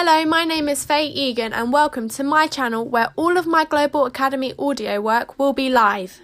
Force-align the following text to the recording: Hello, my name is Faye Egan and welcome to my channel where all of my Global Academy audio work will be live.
Hello, 0.00 0.24
my 0.24 0.44
name 0.44 0.68
is 0.68 0.84
Faye 0.84 1.08
Egan 1.08 1.52
and 1.52 1.72
welcome 1.72 2.08
to 2.10 2.22
my 2.22 2.46
channel 2.46 2.88
where 2.88 3.12
all 3.16 3.36
of 3.36 3.48
my 3.48 3.64
Global 3.64 4.06
Academy 4.06 4.54
audio 4.56 5.00
work 5.00 5.36
will 5.40 5.52
be 5.52 5.68
live. 5.68 6.20